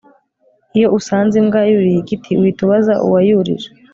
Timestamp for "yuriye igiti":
1.71-2.31